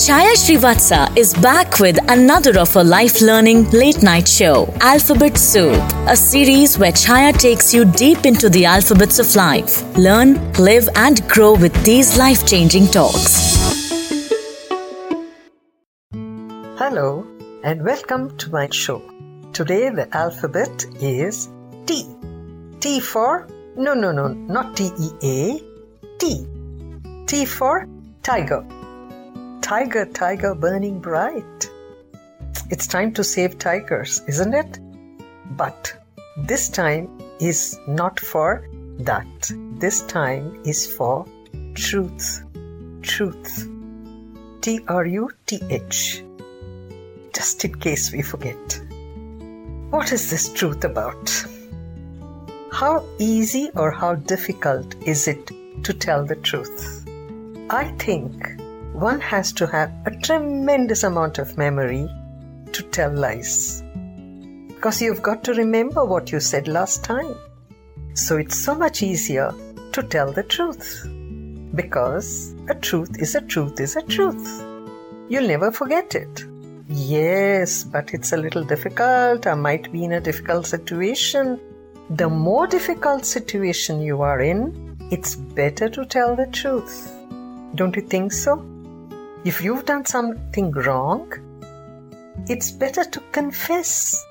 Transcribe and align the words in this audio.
Chaya 0.00 0.32
Srivatsa 0.32 1.14
is 1.14 1.34
back 1.34 1.78
with 1.78 1.98
another 2.10 2.58
of 2.58 2.72
her 2.72 2.82
life 2.82 3.20
learning 3.20 3.68
late 3.70 4.02
night 4.02 4.26
show, 4.26 4.72
Alphabet 4.80 5.36
Soup, 5.36 5.76
a 6.08 6.16
series 6.16 6.78
where 6.78 6.90
Chaya 6.90 7.38
takes 7.38 7.74
you 7.74 7.84
deep 7.84 8.24
into 8.24 8.48
the 8.48 8.64
alphabets 8.64 9.18
of 9.18 9.36
life. 9.36 9.84
Learn, 9.98 10.40
live, 10.54 10.88
and 10.96 11.22
grow 11.28 11.52
with 11.54 11.74
these 11.84 12.16
life 12.16 12.46
changing 12.46 12.86
talks. 12.86 13.58
Hello, 16.80 17.26
and 17.62 17.84
welcome 17.84 18.34
to 18.38 18.50
my 18.50 18.70
show. 18.70 19.02
Today, 19.52 19.90
the 19.90 20.08
alphabet 20.16 20.86
is 21.02 21.50
T. 21.84 22.06
T 22.80 23.00
for 23.00 23.46
no, 23.76 23.92
no, 23.92 24.12
no, 24.12 24.28
not 24.28 24.78
T 24.78 24.90
E 24.98 25.10
A, 25.22 25.60
T. 26.16 26.46
T 27.26 27.44
for 27.44 27.86
tiger. 28.22 28.64
Tiger, 29.70 30.04
tiger 30.04 30.52
burning 30.56 30.98
bright. 30.98 31.70
It's 32.70 32.88
time 32.88 33.12
to 33.12 33.22
save 33.22 33.56
tigers, 33.56 34.20
isn't 34.26 34.52
it? 34.52 34.80
But 35.56 35.94
this 36.36 36.68
time 36.68 37.08
is 37.38 37.78
not 37.86 38.18
for 38.18 38.68
that. 38.98 39.52
This 39.78 40.02
time 40.02 40.60
is 40.64 40.92
for 40.92 41.24
truth. 41.74 42.42
Truth. 43.02 43.68
T 44.60 44.80
R 44.88 45.06
U 45.06 45.30
T 45.46 45.60
H. 45.70 46.24
Just 47.32 47.64
in 47.64 47.78
case 47.78 48.10
we 48.10 48.22
forget. 48.22 48.80
What 49.90 50.10
is 50.10 50.30
this 50.30 50.52
truth 50.52 50.82
about? 50.82 51.46
How 52.72 53.06
easy 53.20 53.70
or 53.76 53.92
how 53.92 54.16
difficult 54.16 54.96
is 55.06 55.28
it 55.28 55.46
to 55.84 55.94
tell 55.94 56.26
the 56.26 56.34
truth? 56.34 57.06
I 57.70 57.84
think 58.00 58.59
one 59.00 59.20
has 59.20 59.50
to 59.52 59.66
have 59.66 59.90
a 60.04 60.10
tremendous 60.10 61.04
amount 61.04 61.38
of 61.38 61.56
memory 61.56 62.06
to 62.72 62.82
tell 62.82 63.10
lies. 63.10 63.82
Because 64.68 65.00
you've 65.00 65.22
got 65.22 65.42
to 65.44 65.54
remember 65.54 66.04
what 66.04 66.30
you 66.30 66.38
said 66.38 66.68
last 66.68 67.02
time. 67.02 67.34
So 68.14 68.36
it's 68.36 68.56
so 68.56 68.74
much 68.74 69.02
easier 69.02 69.54
to 69.92 70.02
tell 70.02 70.32
the 70.32 70.42
truth. 70.42 71.06
Because 71.74 72.54
a 72.68 72.74
truth 72.74 73.16
is 73.18 73.34
a 73.34 73.40
truth 73.40 73.80
is 73.80 73.96
a 73.96 74.02
truth. 74.02 74.62
You'll 75.30 75.48
never 75.48 75.72
forget 75.72 76.14
it. 76.14 76.44
Yes, 76.86 77.84
but 77.84 78.12
it's 78.12 78.32
a 78.32 78.36
little 78.36 78.64
difficult. 78.64 79.46
I 79.46 79.54
might 79.54 79.90
be 79.92 80.04
in 80.04 80.12
a 80.12 80.20
difficult 80.20 80.66
situation. 80.66 81.58
The 82.10 82.28
more 82.28 82.66
difficult 82.66 83.24
situation 83.24 84.02
you 84.02 84.20
are 84.20 84.40
in, 84.40 84.98
it's 85.10 85.36
better 85.36 85.88
to 85.88 86.04
tell 86.04 86.36
the 86.36 86.48
truth. 86.48 87.16
Don't 87.76 87.96
you 87.96 88.02
think 88.02 88.32
so? 88.32 88.66
If 89.42 89.62
you've 89.62 89.86
done 89.86 90.04
something 90.04 90.70
wrong, 90.72 91.32
it's 92.46 92.70
better 92.70 93.04
to 93.04 93.20
confess 93.32 94.22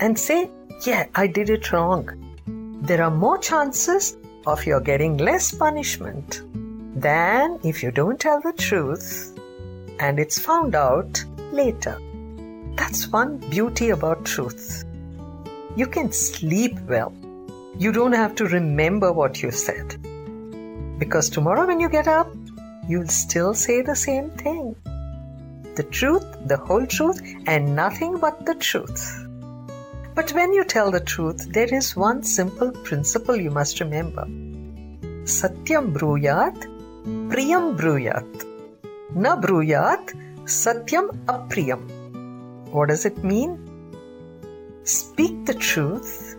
and 0.00 0.18
say, 0.18 0.50
Yeah, 0.84 1.06
I 1.14 1.28
did 1.28 1.48
it 1.48 1.70
wrong. 1.70 2.08
There 2.82 3.04
are 3.04 3.10
more 3.10 3.38
chances 3.38 4.16
of 4.44 4.66
your 4.66 4.80
getting 4.80 5.16
less 5.16 5.52
punishment 5.52 6.42
than 6.96 7.60
if 7.62 7.84
you 7.84 7.92
don't 7.92 8.18
tell 8.18 8.40
the 8.40 8.52
truth 8.52 9.38
and 10.00 10.18
it's 10.18 10.40
found 10.40 10.74
out 10.74 11.24
later. 11.52 11.96
That's 12.74 13.06
one 13.06 13.36
beauty 13.48 13.90
about 13.90 14.24
truth. 14.24 14.84
You 15.76 15.86
can 15.86 16.10
sleep 16.10 16.80
well. 16.88 17.14
You 17.78 17.92
don't 17.92 18.12
have 18.12 18.34
to 18.36 18.46
remember 18.46 19.12
what 19.12 19.40
you 19.40 19.52
said. 19.52 19.96
Because 20.98 21.30
tomorrow 21.30 21.64
when 21.64 21.78
you 21.78 21.88
get 21.88 22.08
up, 22.08 22.26
you'll 22.88 23.08
still 23.08 23.54
say 23.54 23.82
the 23.82 23.96
same 23.96 24.30
thing. 24.30 24.76
The 25.76 25.84
truth, 25.84 26.26
the 26.46 26.56
whole 26.56 26.86
truth, 26.86 27.20
and 27.46 27.74
nothing 27.74 28.18
but 28.18 28.44
the 28.44 28.54
truth. 28.54 29.26
But 30.14 30.32
when 30.32 30.52
you 30.52 30.64
tell 30.64 30.90
the 30.90 31.00
truth, 31.00 31.48
there 31.52 31.72
is 31.72 31.96
one 31.96 32.22
simple 32.22 32.70
principle 32.70 33.36
you 33.36 33.50
must 33.50 33.80
remember. 33.80 34.26
Satyam 35.24 35.94
bruyat, 35.94 36.58
priyam 37.30 37.76
bruyat. 37.78 38.44
Na 39.14 39.36
bruyat, 39.40 40.12
satyam 40.44 41.08
apriyam. 41.26 41.80
What 42.70 42.88
does 42.88 43.06
it 43.06 43.24
mean? 43.24 43.56
Speak 44.84 45.46
the 45.46 45.54
truth 45.54 46.36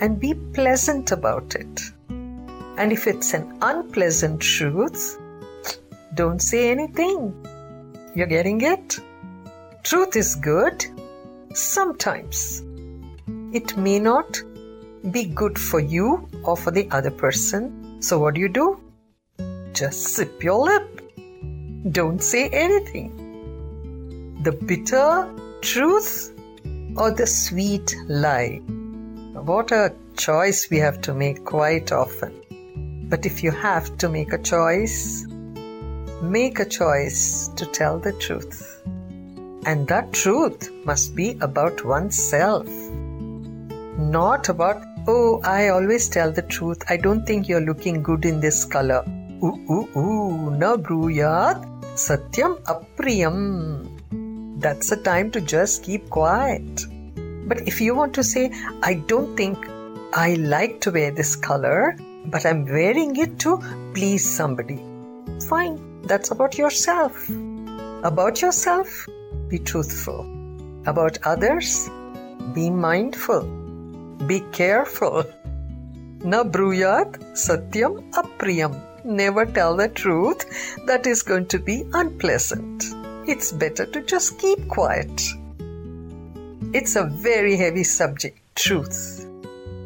and 0.00 0.20
be 0.20 0.34
pleasant 0.54 1.12
about 1.12 1.54
it. 1.54 1.80
And 2.78 2.92
if 2.92 3.06
it's 3.06 3.34
an 3.34 3.58
unpleasant 3.60 4.40
truth, 4.40 5.18
don't 6.16 6.40
say 6.40 6.70
anything. 6.70 7.34
You're 8.14 8.26
getting 8.26 8.60
it? 8.62 8.98
Truth 9.82 10.16
is 10.16 10.34
good 10.34 10.86
sometimes. 11.52 12.62
It 13.52 13.76
may 13.76 13.98
not 13.98 14.40
be 15.10 15.24
good 15.26 15.58
for 15.58 15.78
you 15.78 16.26
or 16.42 16.56
for 16.56 16.70
the 16.70 16.88
other 16.90 17.10
person. 17.10 18.00
So, 18.00 18.18
what 18.18 18.34
do 18.34 18.40
you 18.40 18.48
do? 18.48 18.80
Just 19.74 20.14
sip 20.14 20.42
your 20.42 20.64
lip. 20.64 21.02
Don't 21.92 22.22
say 22.22 22.48
anything. 22.48 23.12
The 24.42 24.52
bitter 24.52 25.30
truth 25.60 26.32
or 26.96 27.10
the 27.10 27.26
sweet 27.26 27.94
lie? 28.08 28.62
What 29.52 29.70
a 29.70 29.94
choice 30.16 30.68
we 30.70 30.78
have 30.78 31.00
to 31.02 31.14
make 31.14 31.44
quite 31.44 31.92
often. 31.92 32.32
But 33.10 33.26
if 33.26 33.42
you 33.42 33.50
have 33.50 33.96
to 33.98 34.08
make 34.08 34.32
a 34.32 34.38
choice, 34.38 35.26
Make 36.22 36.60
a 36.60 36.64
choice 36.64 37.48
to 37.56 37.66
tell 37.66 37.98
the 37.98 38.12
truth. 38.14 38.82
And 39.66 39.86
that 39.88 40.12
truth 40.12 40.70
must 40.84 41.14
be 41.14 41.36
about 41.42 41.84
oneself. 41.84 42.66
Not 43.98 44.48
about, 44.48 44.82
oh, 45.06 45.40
I 45.44 45.68
always 45.68 46.08
tell 46.08 46.32
the 46.32 46.42
truth. 46.42 46.82
I 46.88 46.96
don't 46.96 47.26
think 47.26 47.48
you're 47.48 47.60
looking 47.60 48.02
good 48.02 48.24
in 48.24 48.40
this 48.40 48.64
color. 48.64 49.04
Ooh, 49.44 49.60
ooh, 49.70 49.88
ooh, 49.98 50.50
na 50.56 50.76
bruyat 50.76 51.62
satyam 51.94 52.62
apriyam. 52.62 53.86
That's 54.58 54.88
the 54.88 54.96
time 54.96 55.30
to 55.32 55.40
just 55.42 55.82
keep 55.82 56.08
quiet. 56.08 56.86
But 57.46 57.68
if 57.68 57.80
you 57.80 57.94
want 57.94 58.14
to 58.14 58.24
say, 58.24 58.50
I 58.82 58.94
don't 58.94 59.36
think 59.36 59.58
I 60.14 60.34
like 60.34 60.80
to 60.80 60.90
wear 60.90 61.10
this 61.10 61.36
color, 61.36 61.94
but 62.24 62.46
I'm 62.46 62.64
wearing 62.64 63.16
it 63.16 63.38
to 63.40 63.58
please 63.92 64.24
somebody, 64.24 64.80
fine 65.48 65.76
that's 66.06 66.30
about 66.30 66.56
yourself. 66.56 67.28
About 68.04 68.40
yourself, 68.40 69.08
be 69.48 69.58
truthful. 69.58 70.20
About 70.86 71.18
others, 71.24 71.90
be 72.54 72.70
mindful. 72.70 73.42
Be 74.26 74.40
careful. 74.52 75.24
Na 76.22 76.44
bruyat 76.44 77.18
satyam 77.34 77.98
apriyam. 78.12 78.80
Never 79.04 79.44
tell 79.46 79.76
the 79.76 79.88
truth 79.88 80.46
that 80.86 81.06
is 81.06 81.22
going 81.22 81.46
to 81.46 81.58
be 81.58 81.84
unpleasant. 81.92 82.84
It's 83.26 83.52
better 83.52 83.86
to 83.86 84.02
just 84.02 84.38
keep 84.38 84.68
quiet. 84.68 85.22
It's 86.72 86.96
a 86.96 87.04
very 87.04 87.56
heavy 87.56 87.84
subject, 87.84 88.38
truth. 88.54 89.26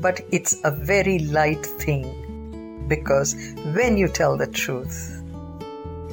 But 0.00 0.20
it's 0.30 0.60
a 0.64 0.70
very 0.70 1.18
light 1.20 1.66
thing 1.66 2.86
because 2.88 3.34
when 3.74 3.96
you 3.96 4.08
tell 4.08 4.36
the 4.36 4.46
truth, 4.46 5.23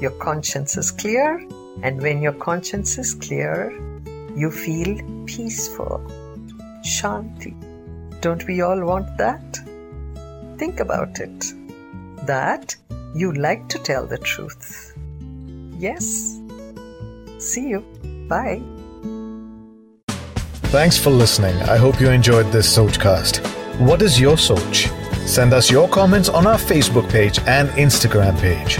your 0.01 0.12
conscience 0.12 0.75
is 0.78 0.89
clear, 0.91 1.38
and 1.84 2.01
when 2.01 2.22
your 2.22 2.34
conscience 2.34 2.97
is 2.97 3.13
clear, 3.13 3.72
you 4.35 4.50
feel 4.50 5.00
peaceful. 5.25 6.01
Shanti. 6.84 7.53
Don't 8.22 8.46
we 8.47 8.61
all 8.61 8.84
want 8.84 9.17
that? 9.17 9.59
Think 10.58 10.79
about 10.79 11.20
it. 11.20 11.53
That 12.25 12.75
you 13.14 13.31
like 13.34 13.70
to 13.70 13.79
tell 13.79 14.08
the 14.08 14.17
truth. 14.17 14.93
Yes. 15.78 16.40
See 17.37 17.70
you. 17.70 17.81
Bye. 18.28 18.61
Thanks 20.72 20.97
for 20.97 21.09
listening. 21.09 21.55
I 21.64 21.78
hope 21.78 21.99
you 21.99 22.09
enjoyed 22.09 22.52
this 22.52 22.75
Sochcast. 22.75 23.46
What 23.79 24.02
is 24.02 24.20
your 24.20 24.37
Soch? 24.37 24.87
Send 25.28 25.53
us 25.53 25.70
your 25.70 25.87
comments 25.87 26.29
on 26.29 26.47
our 26.47 26.58
Facebook 26.58 27.09
page 27.09 27.40
and 27.46 27.70
Instagram 27.70 28.40
page. 28.40 28.79